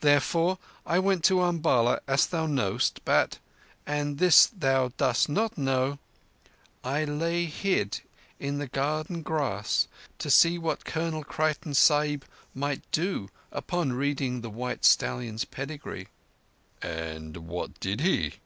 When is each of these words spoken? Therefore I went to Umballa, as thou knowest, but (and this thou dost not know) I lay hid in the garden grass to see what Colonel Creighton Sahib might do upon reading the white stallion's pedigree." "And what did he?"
Therefore 0.00 0.56
I 0.86 0.98
went 0.98 1.22
to 1.24 1.42
Umballa, 1.42 2.00
as 2.08 2.26
thou 2.26 2.46
knowest, 2.46 3.04
but 3.04 3.38
(and 3.86 4.16
this 4.16 4.46
thou 4.46 4.88
dost 4.96 5.28
not 5.28 5.58
know) 5.58 5.98
I 6.82 7.04
lay 7.04 7.44
hid 7.44 8.00
in 8.38 8.56
the 8.56 8.66
garden 8.66 9.20
grass 9.20 9.86
to 10.18 10.30
see 10.30 10.56
what 10.56 10.86
Colonel 10.86 11.24
Creighton 11.24 11.74
Sahib 11.74 12.24
might 12.54 12.90
do 12.90 13.28
upon 13.52 13.92
reading 13.92 14.40
the 14.40 14.48
white 14.48 14.86
stallion's 14.86 15.44
pedigree." 15.44 16.08
"And 16.80 17.36
what 17.46 17.78
did 17.80 18.00
he?" 18.00 18.36